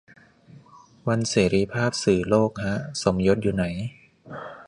[1.07, 3.65] วันเสรีภาพสื่อโลกฮะ สมยศอยู่ไหน